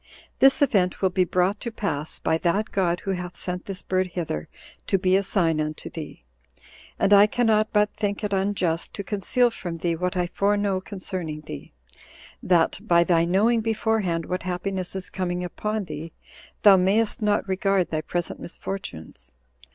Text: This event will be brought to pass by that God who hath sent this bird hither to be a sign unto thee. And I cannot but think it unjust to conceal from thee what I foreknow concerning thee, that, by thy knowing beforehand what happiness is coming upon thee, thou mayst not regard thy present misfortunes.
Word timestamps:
This 0.39 0.63
event 0.63 1.03
will 1.03 1.11
be 1.11 1.25
brought 1.25 1.59
to 1.59 1.71
pass 1.71 2.17
by 2.17 2.39
that 2.39 2.71
God 2.71 3.01
who 3.01 3.11
hath 3.11 3.37
sent 3.37 3.65
this 3.65 3.83
bird 3.83 4.07
hither 4.07 4.49
to 4.87 4.97
be 4.97 5.15
a 5.15 5.21
sign 5.21 5.61
unto 5.61 5.91
thee. 5.91 6.23
And 6.97 7.13
I 7.13 7.27
cannot 7.27 7.71
but 7.71 7.93
think 7.93 8.23
it 8.23 8.33
unjust 8.33 8.95
to 8.95 9.03
conceal 9.03 9.51
from 9.51 9.77
thee 9.77 9.95
what 9.95 10.17
I 10.17 10.25
foreknow 10.25 10.81
concerning 10.81 11.41
thee, 11.41 11.73
that, 12.41 12.79
by 12.81 13.03
thy 13.03 13.25
knowing 13.25 13.61
beforehand 13.61 14.25
what 14.25 14.41
happiness 14.41 14.95
is 14.95 15.11
coming 15.11 15.43
upon 15.43 15.83
thee, 15.83 16.13
thou 16.63 16.77
mayst 16.77 17.21
not 17.21 17.47
regard 17.47 17.91
thy 17.91 18.01
present 18.01 18.39
misfortunes. 18.39 19.33